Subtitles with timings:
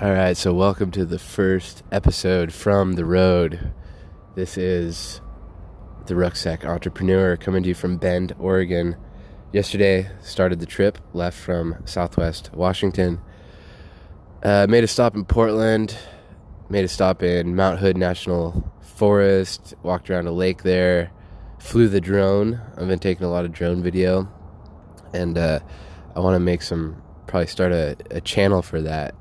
[0.00, 3.72] All right, so welcome to the first episode from the road.
[4.34, 5.20] This is
[6.06, 8.96] the Rucksack Entrepreneur coming to you from Bend, Oregon.
[9.52, 13.20] Yesterday, started the trip, left from Southwest Washington.
[14.42, 15.96] Uh, made a stop in Portland,
[16.68, 21.12] made a stop in Mount Hood National Forest, walked around a lake there,
[21.60, 22.60] flew the drone.
[22.76, 24.28] I've been taking a lot of drone video,
[25.12, 25.60] and uh,
[26.16, 29.14] I want to make some, probably start a, a channel for that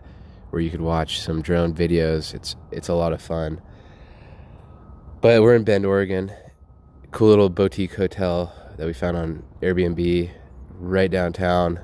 [0.54, 2.35] where you could watch some drone videos.
[2.35, 3.59] It's it's a lot of fun.
[5.20, 6.31] But we're in Bend, Oregon.
[7.09, 10.29] Cool little boutique hotel that we found on Airbnb
[10.73, 11.79] right downtown.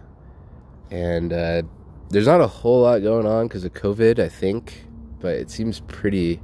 [0.92, 1.64] And uh,
[2.12, 4.86] there's not a whole lot going on because of COVID, I think,
[5.20, 6.40] but it seems pretty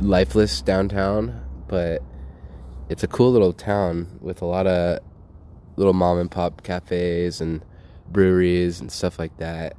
[0.00, 1.44] lifeless downtown.
[1.66, 2.04] But
[2.88, 5.00] it's a cool little town with a lot of
[5.74, 7.64] little mom and pop cafes and
[8.12, 9.76] breweries and stuff like that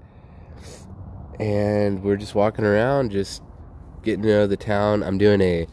[1.39, 3.41] and we're just walking around, just
[4.03, 5.03] getting to know the town.
[5.03, 5.67] I'm doing a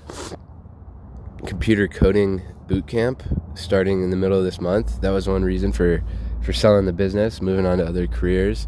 [1.46, 3.22] computer coding boot camp
[3.54, 5.00] starting in the middle of this month.
[5.00, 6.02] That was one reason for
[6.42, 8.66] for selling the business, moving on to other careers,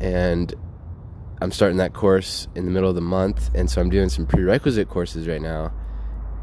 [0.00, 0.54] and
[1.42, 3.50] I'm starting that course in the middle of the month.
[3.52, 5.72] And so I'm doing some prerequisite courses right now.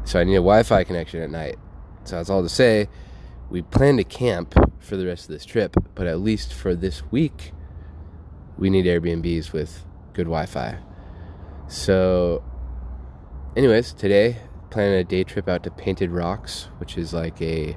[0.04, 1.56] So I need a Wi-Fi connection at night.
[2.04, 2.88] So that's all to say.
[3.48, 7.02] We plan to camp for the rest of this trip, but at least for this
[7.10, 7.52] week,
[8.60, 10.78] we need Airbnbs with good Wi Fi.
[11.66, 12.44] So,
[13.56, 14.36] anyways, today,
[14.70, 17.76] planning a day trip out to Painted Rocks, which is like a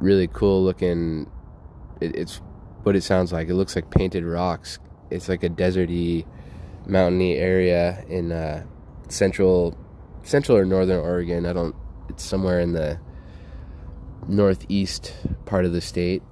[0.00, 1.30] really cool looking.
[2.00, 2.40] It, it's
[2.82, 3.48] what it sounds like.
[3.48, 4.78] It looks like painted rocks.
[5.10, 6.26] It's like a deserty,
[6.86, 8.64] mountainy area in uh,
[9.08, 9.78] central,
[10.24, 11.46] central or northern Oregon.
[11.46, 11.76] I don't.
[12.08, 12.98] It's somewhere in the
[14.26, 15.14] northeast
[15.46, 16.22] part of the state.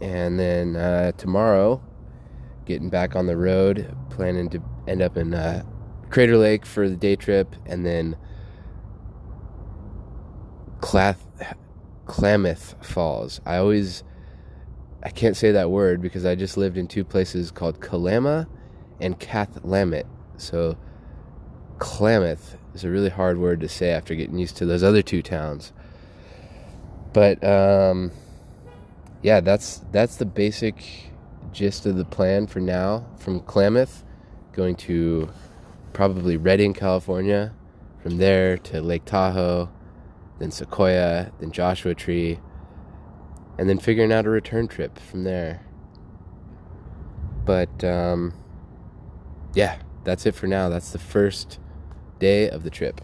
[0.00, 1.82] And then uh, tomorrow,
[2.66, 5.62] getting back on the road, planning to end up in uh,
[6.10, 8.16] Crater Lake for the day trip, and then
[10.80, 11.26] Clath-
[12.06, 13.40] Klamath Falls.
[13.46, 14.04] I always
[15.02, 18.48] I can't say that word because I just lived in two places called Kalama
[19.00, 20.06] and Cathlamet.
[20.36, 20.76] So
[21.78, 25.22] Klamath is a really hard word to say after getting used to those other two
[25.22, 25.72] towns.
[27.12, 28.10] But um,
[29.22, 31.12] yeah, that's that's the basic
[31.56, 34.04] gist of the plan for now from Klamath,
[34.52, 35.30] going to
[35.94, 37.54] probably Redding, California,
[38.02, 39.70] from there to Lake Tahoe,
[40.38, 42.38] then Sequoia, then Joshua Tree,
[43.58, 45.62] and then figuring out a return trip from there.
[47.46, 48.34] But um,
[49.54, 50.68] yeah, that's it for now.
[50.68, 51.58] That's the first
[52.18, 53.00] day of the trip.